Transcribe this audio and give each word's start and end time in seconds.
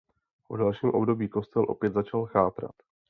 V 0.49 0.57
dalším 0.57 0.89
období 0.89 1.29
kostel 1.29 1.65
opět 1.69 1.93
začal 1.93 2.25
chátrat. 2.25 2.75